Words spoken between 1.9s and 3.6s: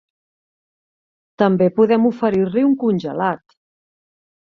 oferir-li un congelat.